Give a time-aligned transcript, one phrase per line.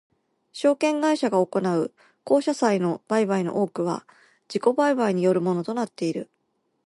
[0.51, 1.93] 証券会社が行う
[2.23, 4.07] 公社債の売買の多くは
[4.51, 6.27] 自己売買によるものとなっている。